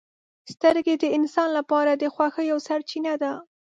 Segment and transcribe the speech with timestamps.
[0.51, 3.33] •سترګې د انسان لپاره د خوښیو سرچینه ده.